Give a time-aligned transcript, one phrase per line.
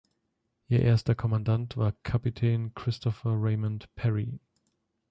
[0.67, 4.39] Ihr erster Kommandant war Kapitän Christopher Raymond Perry.